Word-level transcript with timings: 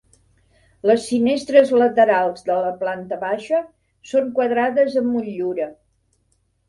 Les 0.91 1.03
finestres 1.09 1.73
laterals 1.81 2.41
de 2.49 2.55
la 2.67 2.71
planta 2.81 3.19
baixa 3.25 3.61
són 4.13 4.33
quadrades 4.41 5.01
amb 5.03 5.13
motllura. 5.19 5.69